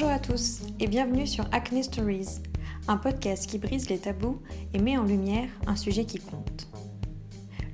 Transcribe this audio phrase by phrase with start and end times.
[0.00, 2.40] Bonjour à tous et bienvenue sur Acne Stories,
[2.88, 4.40] un podcast qui brise les tabous
[4.72, 6.68] et met en lumière un sujet qui compte.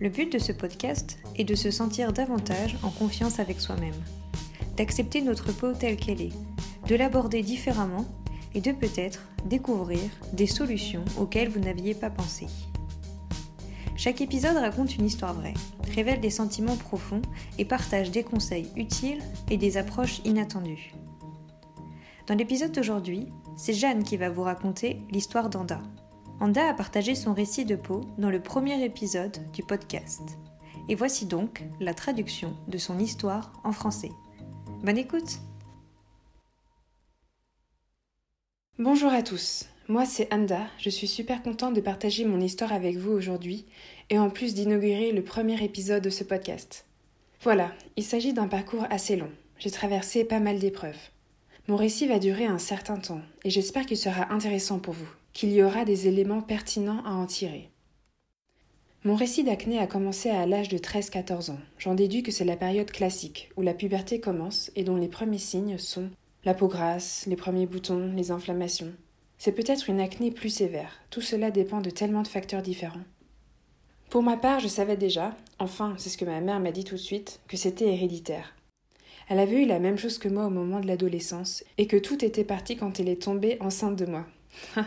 [0.01, 3.95] Le but de ce podcast est de se sentir davantage en confiance avec soi-même,
[4.77, 6.33] d'accepter notre peau telle qu'elle est,
[6.89, 8.07] de l'aborder différemment
[8.57, 10.01] et de peut-être découvrir
[10.33, 12.49] des solutions auxquelles vous n'aviez pas pensé.
[13.95, 15.55] Chaque épisode raconte une histoire vraie,
[15.95, 17.23] révèle des sentiments profonds
[17.57, 20.93] et partage des conseils utiles et des approches inattendues.
[22.27, 25.81] Dans l'épisode d'aujourd'hui, c'est Jeanne qui va vous raconter l'histoire d'Anda.
[26.41, 30.23] Anda a partagé son récit de peau dans le premier épisode du podcast.
[30.89, 34.11] Et voici donc la traduction de son histoire en français.
[34.83, 35.39] Bonne écoute
[38.81, 42.97] Bonjour à tous, moi c'est Anda, je suis super contente de partager mon histoire avec
[42.97, 43.67] vous aujourd'hui
[44.11, 46.87] et en plus d'inaugurer le premier épisode de ce podcast.
[47.41, 50.99] Voilà, il s'agit d'un parcours assez long, j'ai traversé pas mal d'épreuves.
[51.69, 55.51] Mon récit va durer un certain temps et j'espère qu'il sera intéressant pour vous, qu'il
[55.51, 57.71] y aura des éléments pertinents à en tirer.
[59.03, 61.59] Mon récit d'acné a commencé à l'âge de 13-14 ans.
[61.79, 65.39] J'en déduis que c'est la période classique où la puberté commence et dont les premiers
[65.39, 66.09] signes sont
[66.45, 68.93] la peau grasse, les premiers boutons, les inflammations.
[69.37, 71.01] C'est peut-être une acné plus sévère.
[71.11, 73.05] Tout cela dépend de tellement de facteurs différents.
[74.09, 76.95] Pour ma part, je savais déjà, enfin, c'est ce que ma mère m'a dit tout
[76.95, 78.55] de suite, que c'était héréditaire.
[79.29, 82.25] Elle avait eu la même chose que moi au moment de l'adolescence, et que tout
[82.25, 84.27] était parti quand elle est tombée enceinte de moi.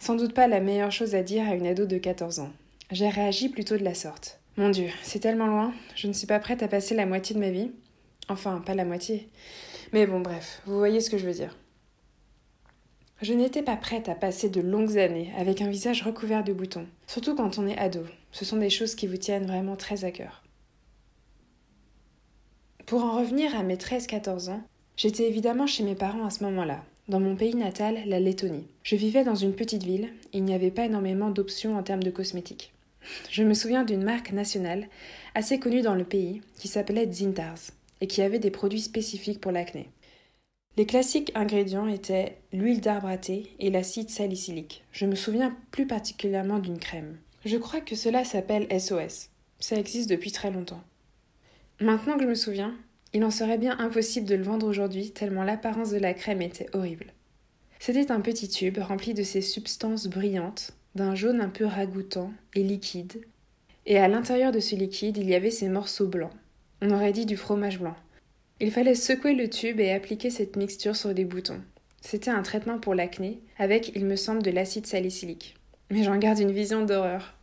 [0.00, 2.52] Sans doute pas la meilleure chose à dire à une ado de 14 ans.
[2.92, 4.38] J'ai réagi plutôt de la sorte.
[4.56, 7.40] Mon Dieu, c'est tellement loin, je ne suis pas prête à passer la moitié de
[7.40, 7.70] ma vie.
[8.28, 9.28] Enfin, pas la moitié.
[9.92, 11.56] Mais bon, bref, vous voyez ce que je veux dire.
[13.20, 16.86] Je n'étais pas prête à passer de longues années avec un visage recouvert de boutons,
[17.08, 18.04] surtout quand on est ado.
[18.30, 20.44] Ce sont des choses qui vous tiennent vraiment très à cœur.
[22.88, 24.62] Pour en revenir à mes 13-14 ans,
[24.96, 28.66] j'étais évidemment chez mes parents à ce moment-là, dans mon pays natal, la Lettonie.
[28.82, 32.10] Je vivais dans une petite ville, il n'y avait pas énormément d'options en termes de
[32.10, 32.72] cosmétiques.
[33.30, 34.88] Je me souviens d'une marque nationale,
[35.34, 39.52] assez connue dans le pays, qui s'appelait Zintars, et qui avait des produits spécifiques pour
[39.52, 39.90] l'acné.
[40.78, 44.82] Les classiques ingrédients étaient l'huile d'arbre à thé et l'acide salicylique.
[44.92, 47.18] Je me souviens plus particulièrement d'une crème.
[47.44, 49.28] Je crois que cela s'appelle SOS.
[49.60, 50.80] Ça existe depuis très longtemps.
[51.80, 52.74] Maintenant que je me souviens,
[53.12, 56.68] il en serait bien impossible de le vendre aujourd'hui tellement l'apparence de la crème était
[56.72, 57.12] horrible.
[57.78, 62.64] C'était un petit tube rempli de ces substances brillantes, d'un jaune un peu ragoûtant et
[62.64, 63.24] liquide.
[63.86, 66.32] Et à l'intérieur de ce liquide, il y avait ces morceaux blancs.
[66.82, 67.96] On aurait dit du fromage blanc.
[68.60, 71.62] Il fallait secouer le tube et appliquer cette mixture sur les boutons.
[72.00, 75.54] C'était un traitement pour l'acné, avec, il me semble, de l'acide salicylique.
[75.90, 77.37] Mais j'en garde une vision d'horreur.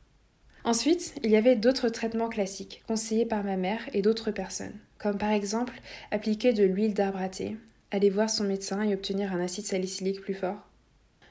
[0.65, 5.19] Ensuite, il y avait d'autres traitements classiques, conseillés par ma mère et d'autres personnes, comme
[5.19, 7.55] par exemple appliquer de l'huile d'arbre à thé,
[7.91, 10.57] aller voir son médecin et obtenir un acide salicylique plus fort.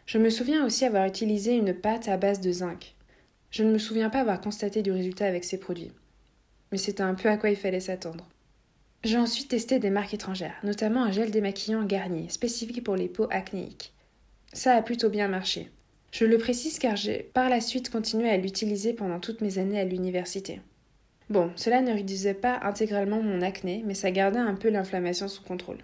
[0.06, 2.94] Je me souviens aussi avoir utilisé une pâte à base de zinc.
[3.50, 5.90] Je ne me souviens pas avoir constaté du résultat avec ces produits.
[6.70, 8.28] Mais c'était un peu à quoi il fallait s'attendre.
[9.02, 13.26] J'ai ensuite testé des marques étrangères, notamment un gel démaquillant Garnier, spécifique pour les peaux
[13.30, 13.94] acnéiques.
[14.52, 15.72] Ça a plutôt bien marché.
[16.14, 19.80] Je le précise car j'ai par la suite continué à l'utiliser pendant toutes mes années
[19.80, 20.60] à l'université.
[21.28, 25.42] Bon, cela ne réduisait pas intégralement mon acné, mais ça gardait un peu l'inflammation sous
[25.42, 25.78] contrôle.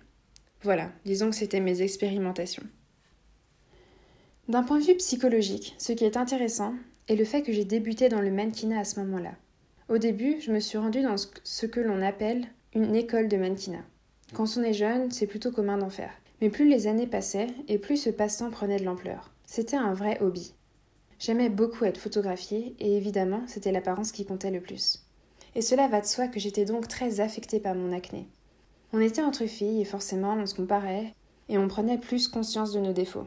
[0.62, 2.62] Voilà, disons que c'était mes expérimentations.
[4.46, 6.74] D'un point de vue psychologique, ce qui est intéressant
[7.08, 9.32] est le fait que j'ai débuté dans le mannequinat à ce moment-là.
[9.88, 13.84] Au début, je me suis rendue dans ce que l'on appelle une école de mannequinat.
[14.32, 16.12] Quand on est jeune, c'est plutôt commun d'en faire.
[16.40, 19.32] Mais plus les années passaient, et plus ce passe-temps prenait de l'ampleur.
[19.52, 20.54] C'était un vrai hobby.
[21.18, 25.04] J'aimais beaucoup être photographiée, et évidemment, c'était l'apparence qui comptait le plus.
[25.56, 28.28] Et cela va de soi que j'étais donc très affectée par mon acné.
[28.92, 31.16] On était entre filles, et forcément, on se comparait,
[31.48, 33.26] et on prenait plus conscience de nos défauts.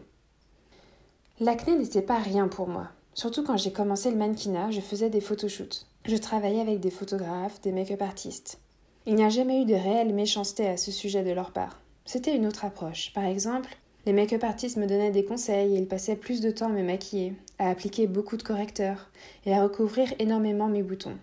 [1.41, 2.87] L'acné n'était pas rien pour moi.
[3.13, 5.85] Surtout quand j'ai commencé le mannequinat, je faisais des photoshoots.
[6.05, 8.61] Je travaillais avec des photographes, des make-up artistes.
[9.05, 11.81] Il n'y a jamais eu de réelle méchanceté à ce sujet de leur part.
[12.05, 13.11] C'était une autre approche.
[13.13, 16.67] Par exemple, les make-up artistes me donnaient des conseils et ils passaient plus de temps
[16.67, 19.09] à me maquiller, à appliquer beaucoup de correcteurs
[19.45, 21.17] et à recouvrir énormément mes boutons.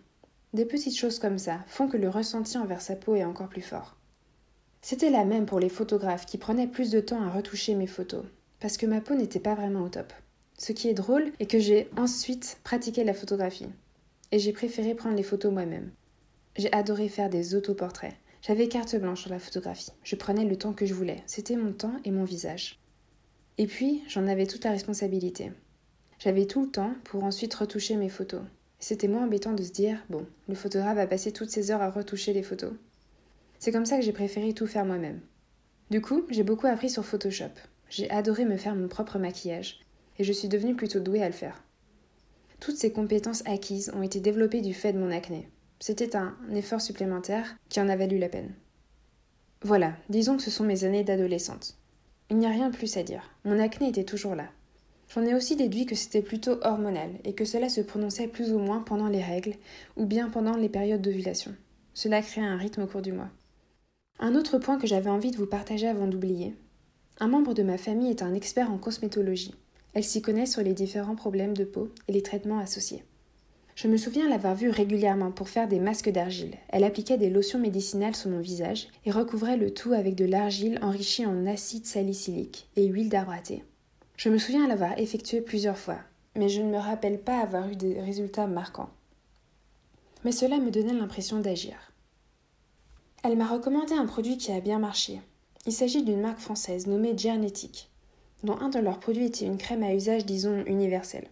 [0.54, 3.62] Des petites choses comme ça font que le ressenti envers sa peau est encore plus
[3.62, 3.96] fort.
[4.82, 8.24] C'était la même pour les photographes qui prenaient plus de temps à retoucher mes photos,
[8.60, 10.12] parce que ma peau n'était pas vraiment au top.
[10.56, 13.68] Ce qui est drôle est que j'ai ensuite pratiqué la photographie,
[14.32, 15.90] et j'ai préféré prendre les photos moi-même.
[16.56, 18.14] J'ai adoré faire des autoportraits.
[18.42, 19.92] J'avais carte blanche sur la photographie.
[20.02, 21.22] Je prenais le temps que je voulais.
[21.26, 22.78] C'était mon temps et mon visage.
[23.58, 25.52] Et puis, j'en avais toute la responsabilité.
[26.18, 28.42] J'avais tout le temps pour ensuite retoucher mes photos.
[28.78, 31.90] C'était moins embêtant de se dire, bon, le photographe va passer toutes ses heures à
[31.90, 32.72] retoucher les photos.
[33.58, 35.20] C'est comme ça que j'ai préféré tout faire moi-même.
[35.90, 37.52] Du coup, j'ai beaucoup appris sur Photoshop.
[37.90, 39.80] J'ai adoré me faire mon propre maquillage,
[40.18, 41.62] et je suis devenue plutôt douée à le faire.
[42.58, 45.48] Toutes ces compétences acquises ont été développées du fait de mon acné.
[45.80, 48.52] C'était un effort supplémentaire qui en a valu la peine.
[49.62, 51.76] Voilà, disons que ce sont mes années d'adolescente.
[52.28, 53.22] Il n'y a rien de plus à dire.
[53.44, 54.48] Mon acné était toujours là.
[55.08, 58.58] J'en ai aussi déduit que c'était plutôt hormonal et que cela se prononçait plus ou
[58.58, 59.54] moins pendant les règles
[59.96, 61.54] ou bien pendant les périodes d'ovulation.
[61.94, 63.30] Cela créait un rythme au cours du mois.
[64.18, 66.54] Un autre point que j'avais envie de vous partager avant d'oublier.
[67.18, 69.54] Un membre de ma famille est un expert en cosmétologie.
[69.94, 73.02] Elle s'y connaît sur les différents problèmes de peau et les traitements associés.
[73.82, 76.54] Je me souviens l'avoir vue régulièrement pour faire des masques d'argile.
[76.68, 80.78] Elle appliquait des lotions médicinales sur mon visage et recouvrait le tout avec de l'argile
[80.82, 83.64] enrichie en acide salicylique et huile d'arbre à thé.
[84.18, 85.96] Je me souviens l'avoir effectué plusieurs fois,
[86.36, 88.90] mais je ne me rappelle pas avoir eu des résultats marquants.
[90.26, 91.94] Mais cela me donnait l'impression d'agir.
[93.24, 95.22] Elle m'a recommandé un produit qui a bien marché.
[95.64, 97.88] Il s'agit d'une marque française nommée Gernetic
[98.42, 101.28] dont un de leurs produits était une crème à usage, disons, universel.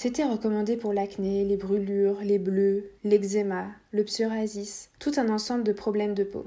[0.00, 5.72] C'était recommandé pour l'acné, les brûlures, les bleus, l'eczéma, le psoriasis, tout un ensemble de
[5.72, 6.46] problèmes de peau.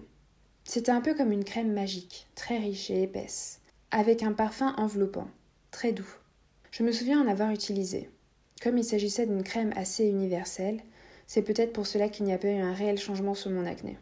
[0.64, 3.60] C'était un peu comme une crème magique, très riche et épaisse,
[3.92, 5.28] avec un parfum enveloppant,
[5.70, 6.08] très doux.
[6.72, 8.10] Je me souviens en avoir utilisé.
[8.64, 10.80] Comme il s'agissait d'une crème assez universelle,
[11.28, 13.98] c'est peut-être pour cela qu'il n'y a pas eu un réel changement sur mon acné.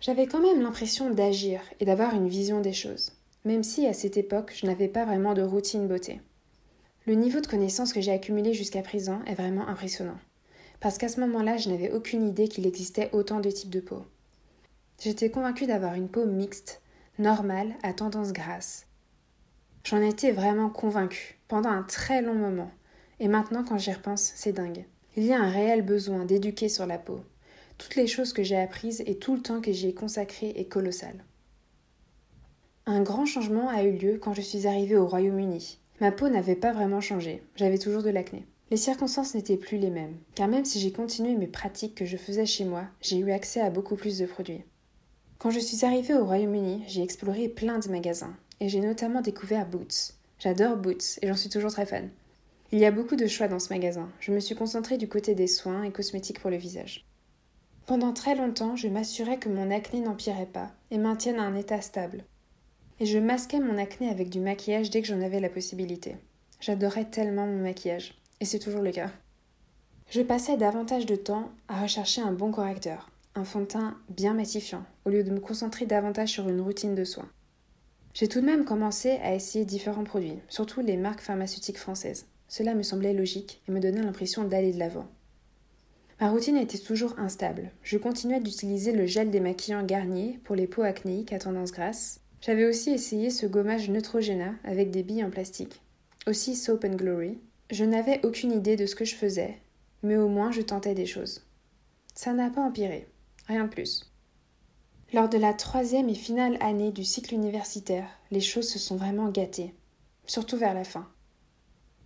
[0.00, 3.12] J'avais quand même l'impression d'agir et d'avoir une vision des choses
[3.46, 6.20] même si à cette époque je n'avais pas vraiment de routine beauté.
[7.06, 10.18] Le niveau de connaissance que j'ai accumulé jusqu'à présent est vraiment impressionnant,
[10.80, 14.04] parce qu'à ce moment-là je n'avais aucune idée qu'il existait autant de types de peau.
[15.00, 16.82] J'étais convaincue d'avoir une peau mixte,
[17.20, 18.86] normale, à tendance grasse.
[19.84, 22.72] J'en étais vraiment convaincue, pendant un très long moment,
[23.20, 24.84] et maintenant quand j'y repense, c'est dingue.
[25.14, 27.20] Il y a un réel besoin d'éduquer sur la peau.
[27.78, 30.64] Toutes les choses que j'ai apprises et tout le temps que j'y ai consacré est
[30.64, 31.24] colossal.
[32.84, 35.78] Un grand changement a eu lieu quand je suis arrivée au Royaume-Uni.
[36.00, 38.44] Ma peau n'avait pas vraiment changé, j'avais toujours de l'acné.
[38.70, 42.16] Les circonstances n'étaient plus les mêmes, car même si j'ai continué mes pratiques que je
[42.16, 44.64] faisais chez moi, j'ai eu accès à beaucoup plus de produits.
[45.38, 49.66] Quand je suis arrivée au Royaume-Uni, j'ai exploré plein de magasins, et j'ai notamment découvert
[49.66, 50.12] Boots.
[50.38, 52.10] J'adore Boots, et j'en suis toujours très fan.
[52.72, 54.10] Il y a beaucoup de choix dans ce magasin.
[54.20, 57.06] Je me suis concentrée du côté des soins et cosmétiques pour le visage.
[57.86, 62.24] Pendant très longtemps, je m'assurais que mon acné n'empirait pas et maintienne un état stable
[63.00, 66.16] et je masquais mon acné avec du maquillage dès que j'en avais la possibilité.
[66.60, 69.10] J'adorais tellement mon maquillage, et c'est toujours le cas.
[70.10, 74.34] Je passais davantage de temps à rechercher un bon correcteur, un fond de teint bien
[74.34, 77.28] matifiant, au lieu de me concentrer davantage sur une routine de soins.
[78.14, 82.26] J'ai tout de même commencé à essayer différents produits, surtout les marques pharmaceutiques françaises.
[82.48, 85.06] Cela me semblait logique et me donnait l'impression d'aller de l'avant.
[86.18, 87.72] Ma routine était toujours instable.
[87.82, 92.64] Je continuais d'utiliser le gel démaquillant Garnier pour les peaux acnéiques à tendance grasse, j'avais
[92.64, 95.80] aussi essayé ce gommage Neutrogena avec des billes en plastique.
[96.26, 97.38] Aussi Soap and Glory.
[97.70, 99.58] Je n'avais aucune idée de ce que je faisais,
[100.02, 101.44] mais au moins je tentais des choses.
[102.14, 103.08] Ça n'a pas empiré,
[103.46, 104.10] rien de plus.
[105.12, 109.28] Lors de la troisième et finale année du cycle universitaire, les choses se sont vraiment
[109.28, 109.74] gâtées,
[110.26, 111.08] surtout vers la fin.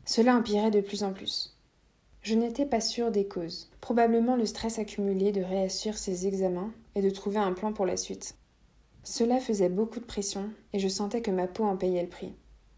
[0.04, 1.56] Cela empirait de plus en plus.
[2.22, 7.00] Je n'étais pas sûre des causes, probablement le stress accumulé de réussir ses examens et
[7.00, 8.36] de trouver un plan pour la suite.
[9.10, 12.32] Cela faisait beaucoup de pression et je sentais que ma peau en payait le prix.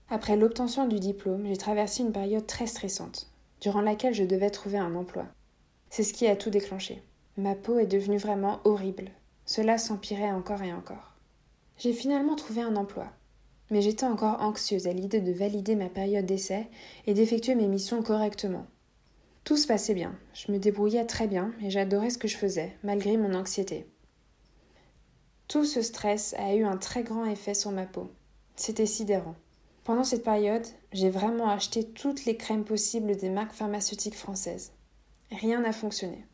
[0.08, 4.78] Après l'obtention du diplôme, j'ai traversé une période très stressante, durant laquelle je devais trouver
[4.78, 5.26] un emploi.
[5.90, 7.02] C'est ce qui a tout déclenché.
[7.36, 9.10] Ma peau est devenue vraiment horrible.
[9.44, 11.18] Cela s'empirait encore et encore.
[11.76, 13.08] J'ai finalement trouvé un emploi.
[13.70, 16.66] Mais j'étais encore anxieuse à l'idée de valider ma période d'essai
[17.06, 18.64] et d'effectuer mes missions correctement.
[19.44, 22.74] Tout se passait bien, je me débrouillais très bien et j'adorais ce que je faisais,
[22.82, 23.91] malgré mon anxiété.
[25.52, 28.10] Tout ce stress a eu un très grand effet sur ma peau.
[28.56, 29.34] C'était sidérant.
[29.84, 34.72] Pendant cette période, j'ai vraiment acheté toutes les crèmes possibles des marques pharmaceutiques françaises.
[35.30, 36.24] Rien n'a fonctionné.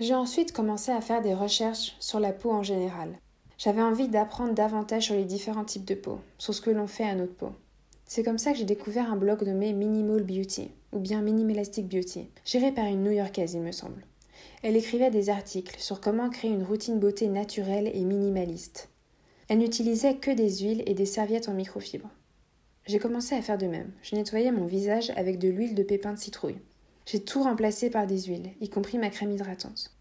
[0.00, 3.16] J'ai ensuite commencé à faire des recherches sur la peau en général.
[3.58, 7.04] J'avais envie d'apprendre davantage sur les différents types de peau, sur ce que l'on fait
[7.04, 7.52] à notre peau.
[8.06, 12.28] C'est comme ça que j'ai découvert un blog nommé Minimal Beauty, ou bien Minimalastic Beauty,
[12.44, 14.04] géré par une New-Yorkaise, il me semble.
[14.62, 18.88] Elle écrivait des articles sur comment créer une routine beauté naturelle et minimaliste.
[19.48, 22.08] Elle n'utilisait que des huiles et des serviettes en microfibre.
[22.86, 23.92] J'ai commencé à faire de même.
[24.02, 26.60] Je nettoyais mon visage avec de l'huile de pépins de citrouille.
[27.06, 29.94] J'ai tout remplacé par des huiles, y compris ma crème hydratante.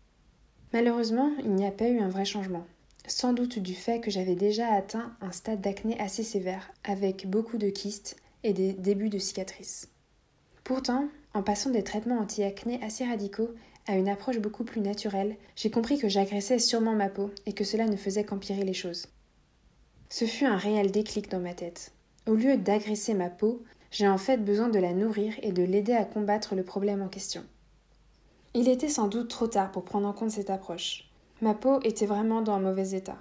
[0.73, 2.65] Malheureusement, il n'y a pas eu un vrai changement.
[3.07, 7.57] Sans doute du fait que j'avais déjà atteint un stade d'acné assez sévère, avec beaucoup
[7.57, 9.89] de kystes et des débuts de cicatrices.
[10.63, 13.49] Pourtant, en passant des traitements anti-acné assez radicaux,
[13.87, 17.63] à une approche beaucoup plus naturelle, j'ai compris que j'agressais sûrement ma peau et que
[17.63, 19.07] cela ne faisait qu'empirer les choses.
[20.09, 21.93] Ce fut un réel déclic dans ma tête.
[22.27, 25.93] Au lieu d'agresser ma peau, j'ai en fait besoin de la nourrir et de l'aider
[25.93, 27.43] à combattre le problème en question.
[28.53, 31.09] Il était sans doute trop tard pour prendre en compte cette approche.
[31.41, 33.17] Ma peau était vraiment dans un mauvais état.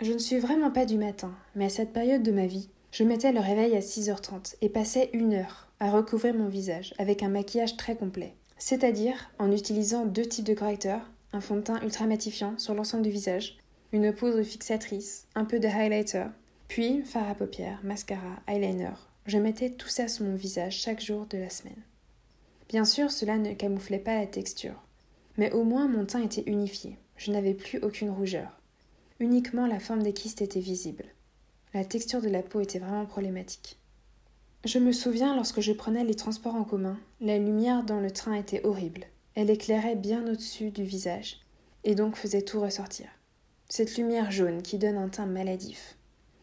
[0.00, 3.04] Je ne suis vraiment pas du matin, mais à cette période de ma vie, je
[3.04, 7.28] mettais le réveil à 6h30 et passais une heure à recouvrir mon visage avec un
[7.28, 8.34] maquillage très complet.
[8.56, 13.02] C'est-à-dire en utilisant deux types de correcteurs, un fond de teint ultra matifiant sur l'ensemble
[13.02, 13.58] du visage,
[13.92, 16.26] une poudre fixatrice, un peu de highlighter,
[16.68, 18.94] puis fard à paupières, mascara, eyeliner.
[19.26, 21.82] Je mettais tout ça sur mon visage chaque jour de la semaine.
[22.68, 24.82] Bien sûr, cela ne camouflait pas la texture,
[25.36, 26.98] mais au moins mon teint était unifié.
[27.16, 28.60] Je n'avais plus aucune rougeur.
[29.20, 31.04] Uniquement la forme des kystes était visible.
[31.72, 33.78] La texture de la peau était vraiment problématique.
[34.64, 38.32] Je me souviens lorsque je prenais les transports en commun, la lumière dans le train
[38.32, 39.04] était horrible.
[39.34, 41.40] Elle éclairait bien au-dessus du visage,
[41.84, 43.06] et donc faisait tout ressortir.
[43.68, 45.98] Cette lumière jaune qui donne un teint maladif.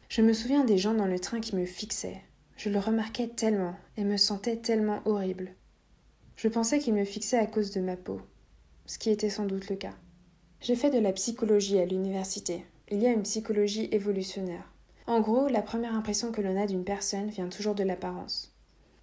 [0.07, 2.21] Je me souviens des gens dans le train qui me fixaient.
[2.57, 5.55] Je le remarquais tellement et me sentais tellement horrible.
[6.35, 8.21] Je pensais qu'ils me fixaient à cause de ma peau,
[8.85, 9.95] ce qui était sans doute le cas.
[10.59, 12.65] J'ai fait de la psychologie à l'université.
[12.91, 14.70] Il y a une psychologie évolutionnaire.
[15.07, 18.53] En gros, la première impression que l'on a d'une personne vient toujours de l'apparence.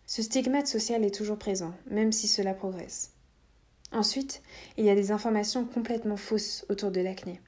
[0.06, 3.12] Ce stigmate social est toujours présent, même si cela progresse.
[3.92, 4.42] Ensuite,
[4.76, 7.40] il y a des informations complètement fausses autour de l'acné.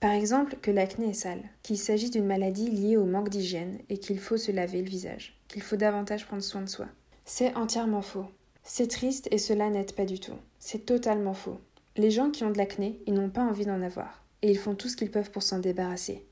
[0.00, 3.98] Par exemple, que l'acné est sale, qu'il s'agit d'une maladie liée au manque d'hygiène et
[3.98, 6.86] qu'il faut se laver le visage, qu'il faut davantage prendre soin de soi.
[7.24, 8.26] C'est entièrement faux.
[8.64, 10.36] C'est triste et cela n'aide pas du tout.
[10.58, 11.58] C'est totalement faux.
[11.96, 14.74] Les gens qui ont de l'acné, ils n'ont pas envie d'en avoir, et ils font
[14.74, 16.26] tout ce qu'ils peuvent pour s'en débarrasser.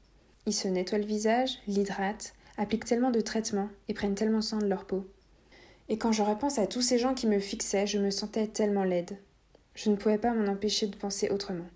[0.46, 4.66] Ils se nettoient le visage, l'hydratent, appliquent tellement de traitements et prennent tellement soin de
[4.66, 5.06] leur peau.
[5.88, 8.84] Et quand je repense à tous ces gens qui me fixaient, je me sentais tellement
[8.84, 9.18] laide.
[9.74, 11.68] Je ne pouvais pas m'en empêcher de penser autrement.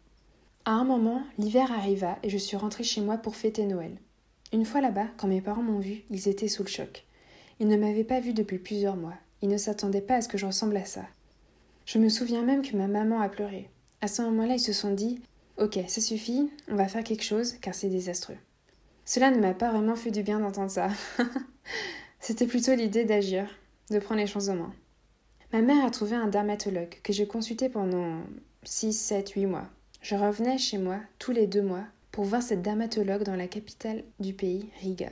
[0.64, 3.96] À un moment, l'hiver arriva et je suis rentrée chez moi pour fêter Noël.
[4.52, 7.04] Une fois là-bas, quand mes parents m'ont vue, ils étaient sous le choc.
[7.60, 10.38] Ils ne m'avaient pas vue depuis plusieurs mois il ne s'attendait pas à ce que
[10.38, 11.04] je ressemble à ça.
[11.84, 13.70] Je me souviens même que ma maman a pleuré.
[14.00, 15.20] À ce moment-là, ils se sont dit
[15.58, 18.36] Ok, ça suffit, on va faire quelque chose, car c'est désastreux.
[19.06, 20.88] Cela ne m'a pas vraiment fait du bien d'entendre ça.
[22.20, 23.46] C'était plutôt l'idée d'agir,
[23.90, 24.74] de prendre les choses en main.
[25.52, 28.20] Ma mère a trouvé un dermatologue que j'ai consulté pendant
[28.64, 29.68] 6, 7, 8 mois.
[30.02, 34.02] Je revenais chez moi tous les deux mois pour voir cette dermatologue dans la capitale
[34.18, 35.10] du pays, Riga.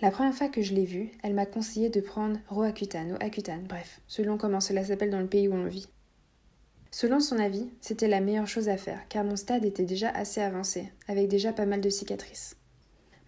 [0.00, 3.66] La première fois que je l'ai vue, elle m'a conseillé de prendre Roaccutane ou Accutane,
[3.68, 5.86] bref, selon comment cela s'appelle dans le pays où on vit.
[6.90, 10.40] Selon son avis, c'était la meilleure chose à faire, car mon stade était déjà assez
[10.40, 12.56] avancé, avec déjà pas mal de cicatrices.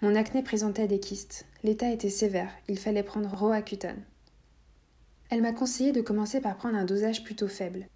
[0.05, 4.03] Mon acné présentait des kystes, l'état était sévère, il fallait prendre Roaccutane.
[5.31, 7.87] Elle m'a conseillé de commencer par prendre un dosage plutôt faible.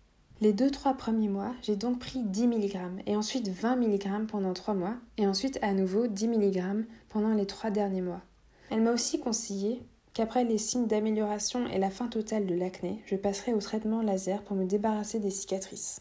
[0.40, 4.54] Les deux trois premiers mois, j'ai donc pris 10 mg et ensuite 20 mg pendant
[4.54, 8.22] trois mois et ensuite à nouveau 10 mg pendant les trois derniers mois.
[8.70, 9.82] Elle m'a aussi conseillé
[10.14, 14.40] qu'après les signes d'amélioration et la fin totale de l'acné, je passerai au traitement laser
[14.44, 16.00] pour me débarrasser des cicatrices.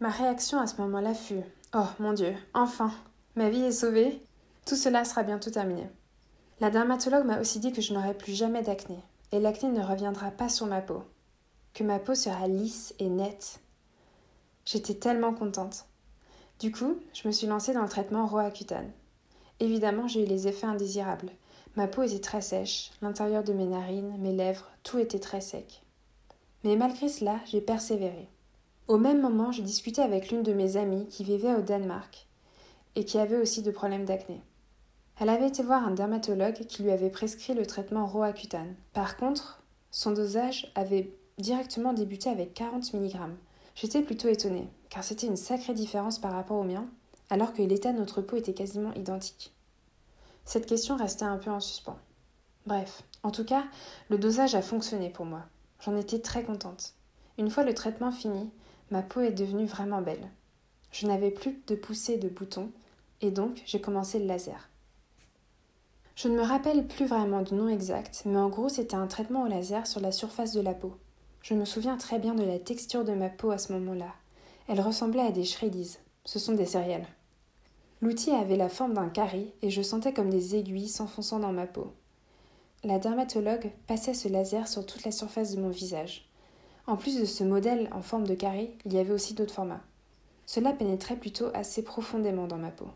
[0.00, 1.42] Ma réaction à ce moment-là fut
[1.74, 2.90] Oh mon Dieu, enfin
[3.34, 4.18] Ma vie est sauvée
[4.66, 5.88] Tout cela sera bientôt terminé.
[6.60, 8.98] La dermatologue m'a aussi dit que je n'aurai plus jamais d'acné,
[9.32, 11.02] et l'acné ne reviendra pas sur ma peau,
[11.72, 13.60] que ma peau sera lisse et nette.
[14.66, 15.86] J'étais tellement contente.
[16.58, 18.92] Du coup, je me suis lancée dans le traitement Roaccutane.
[19.60, 21.30] Évidemment, j'ai eu les effets indésirables,
[21.76, 25.82] Ma peau était très sèche, l'intérieur de mes narines, mes lèvres, tout était très sec.
[26.64, 28.30] Mais malgré cela, j'ai persévéré.
[28.88, 32.28] Au même moment, j'ai discuté avec l'une de mes amies qui vivait au Danemark
[32.94, 34.40] et qui avait aussi de problèmes d'acné.
[35.18, 38.74] Elle avait été voir un dermatologue qui lui avait prescrit le traitement Roaccutane.
[38.92, 43.16] Par contre, son dosage avait directement débuté avec 40 mg.
[43.74, 46.86] J'étais plutôt étonnée, car c'était une sacrée différence par rapport au mien,
[47.30, 49.54] alors que l'état de notre peau était quasiment identique.
[50.44, 51.98] Cette question restait un peu en suspens.
[52.66, 53.64] Bref, en tout cas,
[54.10, 55.44] le dosage a fonctionné pour moi.
[55.80, 56.92] J'en étais très contente.
[57.38, 58.50] Une fois le traitement fini,
[58.90, 60.30] ma peau est devenue vraiment belle.
[60.92, 62.70] Je n'avais plus de poussée de boutons,
[63.22, 64.68] et donc j'ai commencé le laser.
[66.16, 69.42] Je ne me rappelle plus vraiment du nom exact, mais en gros c'était un traitement
[69.42, 70.96] au laser sur la surface de la peau.
[71.42, 74.14] Je me souviens très bien de la texture de ma peau à ce moment-là.
[74.66, 75.98] Elle ressemblait à des shreddies.
[76.24, 77.06] Ce sont des céréales.
[78.00, 81.66] L'outil avait la forme d'un carré et je sentais comme des aiguilles s'enfonçant dans ma
[81.66, 81.92] peau.
[82.82, 86.30] La dermatologue passait ce laser sur toute la surface de mon visage.
[86.86, 89.84] En plus de ce modèle en forme de carré, il y avait aussi d'autres formats.
[90.46, 92.88] Cela pénétrait plutôt assez profondément dans ma peau.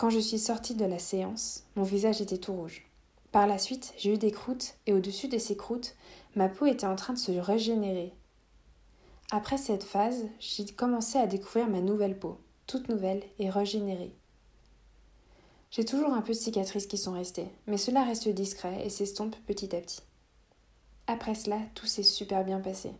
[0.00, 2.86] Quand je suis sortie de la séance, mon visage était tout rouge.
[3.32, 5.94] Par la suite, j'ai eu des croûtes et au-dessus de ces croûtes,
[6.34, 8.14] ma peau était en train de se régénérer.
[9.30, 14.16] Après cette phase, j'ai commencé à découvrir ma nouvelle peau toute nouvelle et régénérée.
[15.70, 19.36] J'ai toujours un peu de cicatrices qui sont restées, mais cela reste discret et s'estompe
[19.46, 20.00] petit à petit.
[21.08, 22.92] Après cela, tout s'est super bien passé.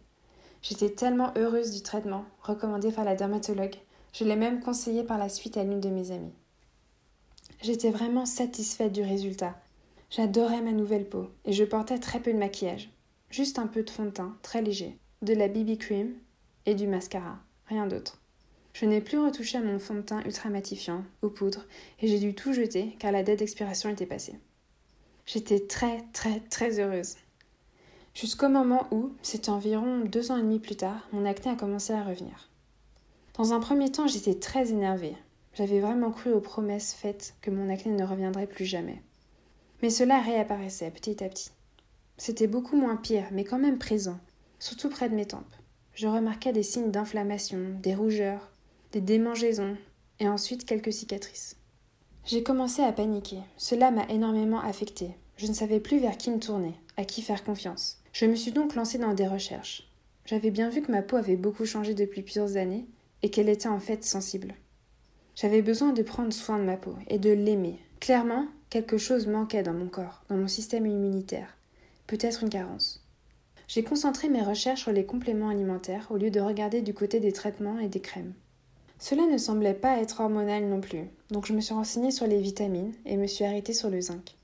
[0.60, 3.76] J'étais tellement heureuse du traitement, recommandé par la dermatologue,
[4.12, 6.34] je l'ai même conseillé par la suite à l'une de mes amies.
[7.62, 9.54] J'étais vraiment satisfaite du résultat.
[10.10, 12.90] J'adorais ma nouvelle peau et je portais très peu de maquillage.
[13.30, 16.14] Juste un peu de fond de teint, très léger, de la BB cream
[16.64, 18.20] et du mascara, rien d'autre.
[18.72, 21.66] Je n'ai plus retouché à mon fond de teint ultra matifiant, aux poudres,
[22.00, 24.38] et j'ai dû tout jeter car la date d'expiration était passée.
[25.26, 27.16] J'étais très très très heureuse.
[28.14, 31.92] Jusqu'au moment où, c'était environ deux ans et demi plus tard, mon acné a commencé
[31.92, 32.48] à revenir.
[33.34, 35.14] Dans un premier temps, j'étais très énervée.
[35.60, 39.02] J'avais vraiment cru aux promesses faites que mon acné ne reviendrait plus jamais.
[39.82, 41.50] Mais cela réapparaissait petit à petit.
[42.16, 44.18] C'était beaucoup moins pire, mais quand même présent,
[44.58, 45.54] surtout près de mes tempes.
[45.92, 48.50] Je remarquais des signes d'inflammation, des rougeurs,
[48.92, 49.76] des démangeaisons,
[50.18, 51.56] et ensuite quelques cicatrices.
[52.24, 53.40] J'ai commencé à paniquer.
[53.58, 55.10] Cela m'a énormément affectée.
[55.36, 57.98] Je ne savais plus vers qui me tourner, à qui faire confiance.
[58.14, 59.90] Je me suis donc lancée dans des recherches.
[60.24, 62.86] J'avais bien vu que ma peau avait beaucoup changé depuis plusieurs années
[63.22, 64.54] et qu'elle était en fait sensible.
[65.40, 67.78] J'avais besoin de prendre soin de ma peau et de l'aimer.
[67.98, 71.56] Clairement, quelque chose manquait dans mon corps, dans mon système immunitaire.
[72.06, 73.02] Peut-être une carence.
[73.66, 77.32] J'ai concentré mes recherches sur les compléments alimentaires au lieu de regarder du côté des
[77.32, 78.34] traitements et des crèmes.
[78.98, 82.42] Cela ne semblait pas être hormonal non plus, donc je me suis renseignée sur les
[82.42, 84.34] vitamines et me suis arrêtée sur le zinc.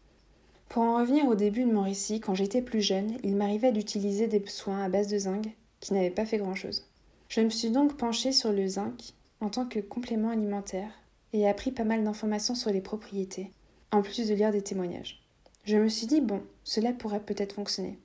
[0.70, 4.28] Pour en revenir au début de mon récit, quand j'étais plus jeune, il m'arrivait d'utiliser
[4.28, 5.44] des soins à base de zinc
[5.80, 6.86] qui n'avaient pas fait grand-chose.
[7.28, 10.90] Je me suis donc penchée sur le zinc en tant que complément alimentaire
[11.32, 13.50] et appris pas mal d'informations sur les propriétés,
[13.92, 15.22] en plus de lire des témoignages.
[15.64, 17.98] Je me suis dit, bon, cela pourrait peut-être fonctionner.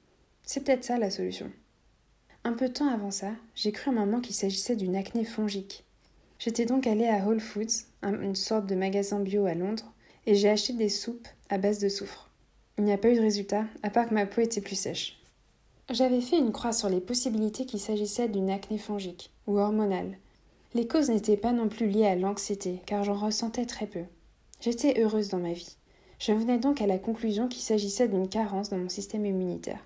[0.43, 1.51] C'est peut-être ça la solution.
[2.43, 5.85] Un peu de temps avant ça, j'ai cru un moment qu'il s'agissait d'une acné fongique.
[6.39, 9.93] J'étais donc allée à Whole Foods, une sorte de magasin bio à Londres,
[10.25, 12.31] et j'ai acheté des soupes à base de soufre.
[12.79, 15.21] Il n'y a pas eu de résultat, à part que ma peau était plus sèche.
[15.91, 20.17] J'avais fait une croix sur les possibilités qu'il s'agissait d'une acné fongique ou hormonale.
[20.73, 24.03] Les causes n'étaient pas non plus liées à l'anxiété, car j'en ressentais très peu.
[24.59, 25.77] J'étais heureuse dans ma vie.
[26.19, 29.83] Je venais donc à la conclusion qu'il s'agissait d'une carence dans mon système immunitaire.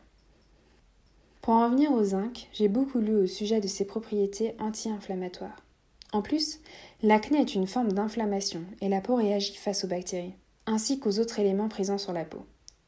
[1.42, 5.64] Pour en revenir au zinc, j'ai beaucoup lu au sujet de ses propriétés anti-inflammatoires.
[6.12, 6.60] En plus,
[7.04, 11.40] l'acné est une forme d'inflammation et la peau réagit face aux bactéries, ainsi qu'aux autres
[11.40, 12.46] éléments présents sur la peau.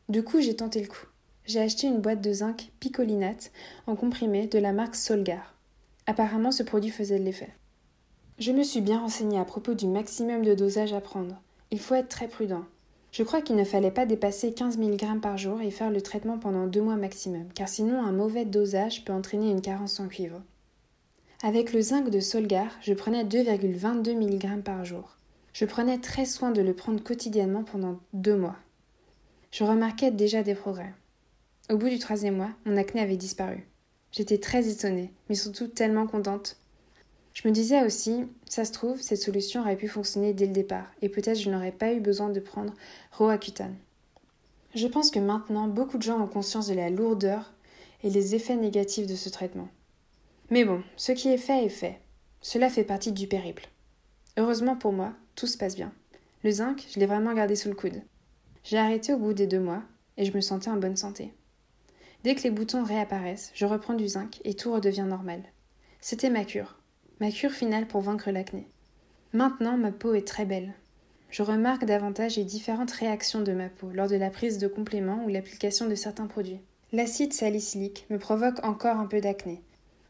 [0.10, 1.08] Du coup, j'ai tenté le coup
[1.48, 3.52] j'ai acheté une boîte de zinc picolinate
[3.88, 5.56] en comprimé de la marque Solgar.
[6.06, 7.50] Apparemment, ce produit faisait de l'effet.
[8.40, 11.42] Je me suis bien renseignée à propos du maximum de dosage à prendre.
[11.72, 12.66] Il faut être très prudent.
[13.12, 16.38] Je crois qu'il ne fallait pas dépasser 15 mg par jour et faire le traitement
[16.38, 20.40] pendant deux mois maximum, car sinon un mauvais dosage peut entraîner une carence en cuivre.
[21.42, 25.18] Avec le zinc de Solgar, je prenais 2,22 mg par jour.
[25.54, 28.58] Je prenais très soin de le prendre quotidiennement pendant deux mois.
[29.50, 30.94] Je remarquais déjà des progrès.
[31.72, 33.68] Au bout du troisième mois, mon acné avait disparu.
[34.12, 36.58] J'étais très étonnée, mais surtout tellement contente.
[37.38, 40.92] Je me disais aussi, ça se trouve, cette solution aurait pu fonctionner dès le départ,
[41.04, 42.74] et peut-être je n'aurais pas eu besoin de prendre
[43.12, 43.76] Roaccutane.
[44.74, 47.54] Je pense que maintenant, beaucoup de gens ont conscience de la lourdeur
[48.02, 49.68] et les effets négatifs de ce traitement.
[50.50, 52.02] Mais bon, ce qui est fait est fait.
[52.42, 53.70] Cela fait partie du périple.
[54.38, 55.94] Heureusement pour moi, tout se passe bien.
[56.44, 58.02] Le zinc, je l'ai vraiment gardé sous le coude.
[58.64, 59.84] J'ai arrêté au bout des deux mois,
[60.18, 61.32] et je me sentais en bonne santé.
[62.24, 65.44] Dès que les boutons réapparaissent, je reprends du zinc et tout redevient normal.
[66.02, 66.77] C'était ma cure,
[67.20, 68.68] ma cure finale pour vaincre l'acné.
[69.34, 70.74] Maintenant, ma peau est très belle.
[71.30, 75.24] Je remarque davantage les différentes réactions de ma peau lors de la prise de compléments
[75.26, 76.62] ou l'application de certains produits.
[76.94, 79.62] L'acide salicylique me provoque encore un peu d'acné.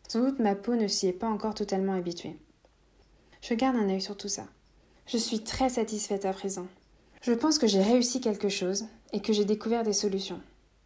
[0.08, 2.38] Sans doute ma peau ne s'y est pas encore totalement habituée.
[3.42, 4.46] Je garde un œil sur tout ça.
[5.08, 6.68] Je suis très satisfaite à présent.
[7.22, 10.40] Je pense que j'ai réussi quelque chose et que j'ai découvert des solutions.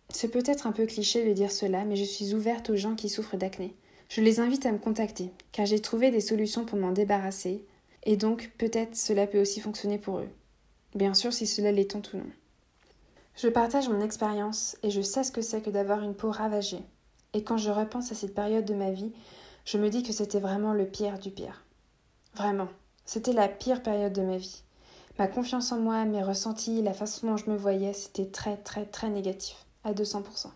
[0.09, 3.09] C'est peut-être un peu cliché de dire cela, mais je suis ouverte aux gens qui
[3.09, 3.75] souffrent d'acné.
[4.11, 7.65] Je les invite à me contacter, car j'ai trouvé des solutions pour m'en débarrasser,
[8.03, 10.27] et donc peut-être cela peut aussi fonctionner pour eux.
[10.95, 12.31] Bien sûr si cela l'étend ou non.
[13.37, 16.81] Je partage mon expérience et je sais ce que c'est que d'avoir une peau ravagée.
[17.31, 19.13] Et quand je repense à cette période de ma vie,
[19.63, 21.63] je me dis que c'était vraiment le pire du pire.
[22.35, 22.67] Vraiment,
[23.05, 24.63] c'était la pire période de ma vie.
[25.19, 28.83] Ma confiance en moi, mes ressentis, la façon dont je me voyais, c'était très très
[28.83, 30.47] très négatif à 200%.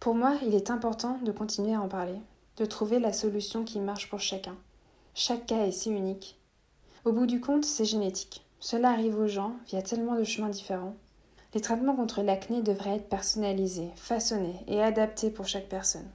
[0.00, 2.18] Pour moi, il est important de continuer à en parler,
[2.56, 4.56] de trouver la solution qui marche pour chacun.
[5.14, 6.38] Chaque cas est si unique.
[7.04, 8.46] Au bout du compte, c'est génétique.
[8.60, 10.96] Cela arrive aux gens via tellement de chemins différents.
[11.52, 16.10] Les traitements contre l'acné devraient être personnalisés, façonnés et adaptés pour chaque personne.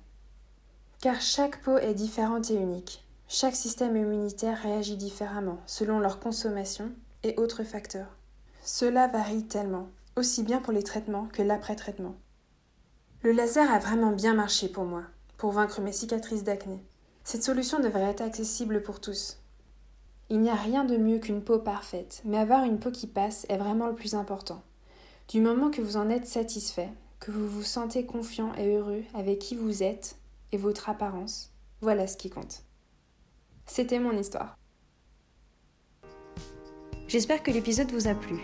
[1.02, 3.06] Car chaque peau est différente et unique.
[3.28, 6.92] Chaque système immunitaire réagit différemment selon leur consommation
[7.24, 8.18] et autres facteurs.
[8.64, 12.16] Cela varie tellement, aussi bien pour les traitements que l'après-traitement.
[13.22, 15.04] Le laser a vraiment bien marché pour moi,
[15.40, 16.84] pour vaincre mes cicatrices d'acné.
[17.24, 19.40] Cette solution devrait être accessible pour tous.
[20.30, 23.46] Il n'y a rien de mieux qu'une peau parfaite, mais avoir une peau qui passe
[23.48, 24.62] est vraiment le plus important.
[25.30, 26.90] Du moment que vous en êtes satisfait,
[27.22, 30.18] que vous vous sentez confiant et heureux avec qui vous êtes
[30.52, 32.64] et votre apparence, voilà ce qui compte.
[33.66, 34.58] C'était mon histoire.
[37.08, 38.36] J'espère que l'épisode vous a plu.